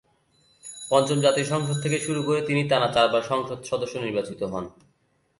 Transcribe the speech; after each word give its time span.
পঞ্চম 0.91 1.17
জাতীয় 1.21 1.45
সংসদ 1.45 1.77
থেকে 1.83 1.97
শুরু 1.99 2.21
করে 2.23 2.39
তিনি 2.41 2.61
টানা 2.69 2.87
চারবার 2.93 3.23
সংসদ 3.23 3.59
সদস্য 3.63 3.95
নির্বাচিত 3.97 4.41
হন। 4.43 4.65